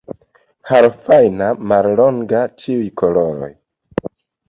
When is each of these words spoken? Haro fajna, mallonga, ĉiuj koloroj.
Haro 0.71 0.89
fajna, 1.03 1.51
mallonga, 1.73 2.43
ĉiuj 2.65 2.91
koloroj. 3.03 3.55